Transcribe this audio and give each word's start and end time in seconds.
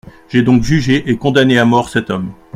J'ai 0.29 0.41
donc 0.41 0.63
jugé 0.63 1.07
et 1.11 1.15
condamné 1.17 1.59
à 1.59 1.65
mort 1.65 1.87
cet 1.89 2.09
homme. 2.09 2.33